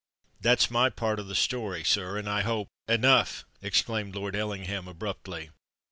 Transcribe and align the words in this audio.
That's 0.39 0.71
my 0.71 0.89
part 0.89 1.19
of 1.19 1.27
the 1.27 1.35
story, 1.35 1.83
sir; 1.83 2.17
and, 2.17 2.27
I 2.27 2.41
hope——" 2.41 2.69
"Enough!" 2.87 3.45
exclaimed 3.61 4.15
Lord 4.15 4.35
Ellingham 4.35 4.87
abruptly. 4.87 5.51